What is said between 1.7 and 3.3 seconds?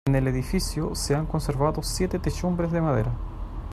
siete techumbres de madera.